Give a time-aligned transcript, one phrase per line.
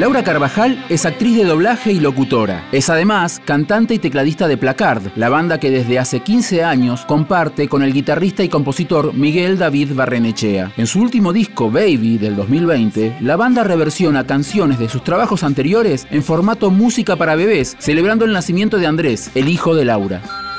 [0.00, 2.66] Laura Carvajal es actriz de doblaje y locutora.
[2.72, 7.68] Es además cantante y tecladista de Placard, la banda que desde hace 15 años comparte
[7.68, 10.72] con el guitarrista y compositor Miguel David Barrenechea.
[10.78, 16.06] En su último disco, Baby, del 2020, la banda reversiona canciones de sus trabajos anteriores
[16.10, 20.49] en formato música para bebés, celebrando el nacimiento de Andrés, el hijo de Laura.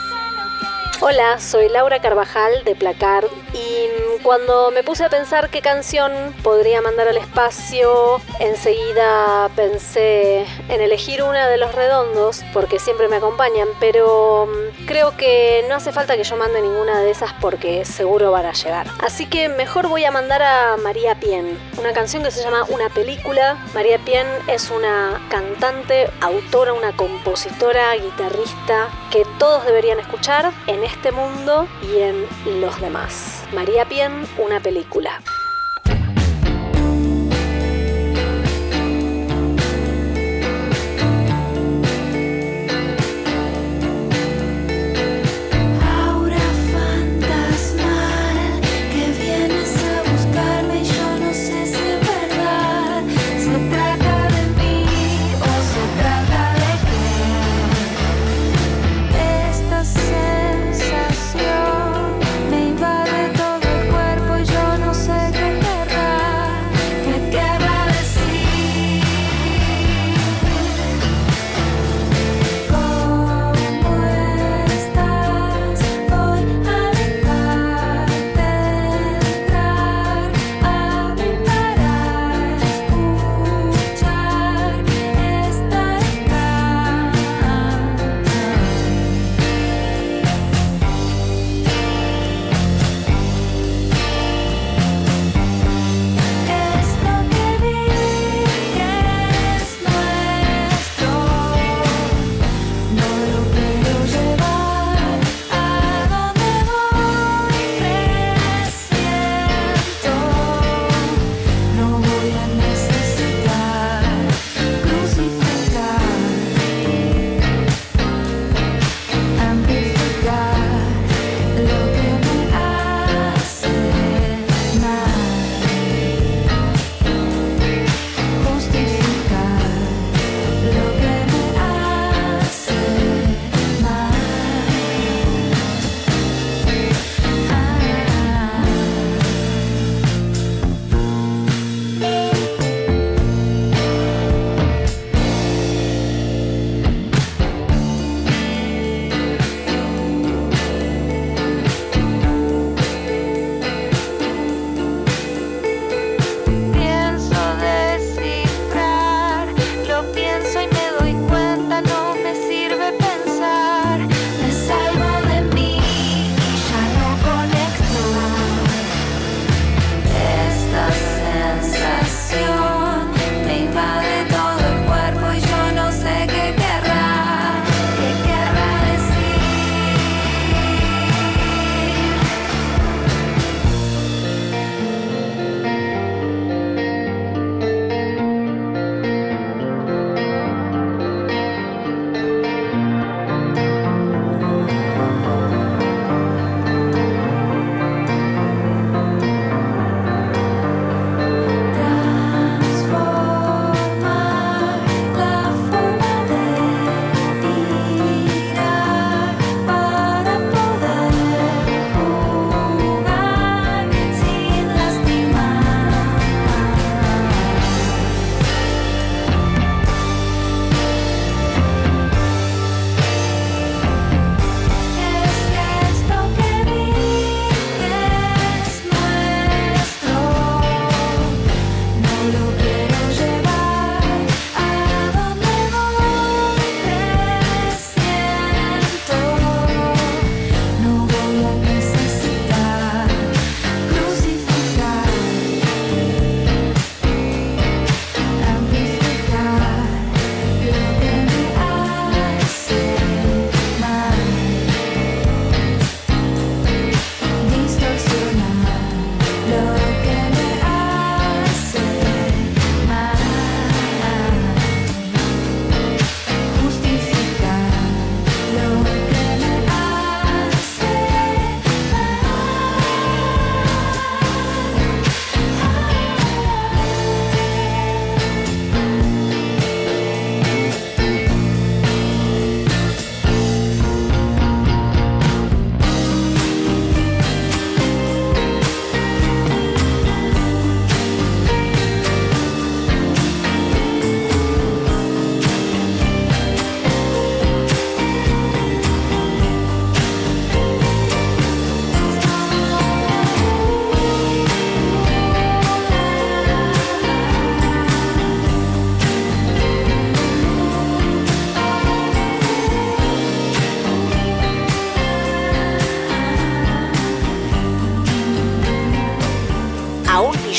[1.04, 3.88] Hola, soy Laura Carvajal de Placard y
[4.22, 6.12] cuando me puse a pensar qué canción
[6.44, 13.16] podría mandar al espacio, enseguida pensé en elegir una de los redondos porque siempre me
[13.16, 17.84] acompañan, pero mm, creo que no hace falta que yo mande ninguna de esas porque
[17.84, 18.86] seguro van a llegar.
[19.02, 22.90] Así que mejor voy a mandar a María Pien, una canción que se llama Una
[22.90, 23.58] película.
[23.74, 31.11] María Pien es una cantante, autora, una compositora, guitarrista que todos deberían escuchar en este
[31.11, 33.44] mundo y en los demás.
[33.53, 35.20] María Pien, una película.